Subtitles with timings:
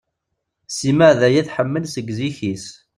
[0.77, 2.65] Sima daya i tḥemmel seg zik-is.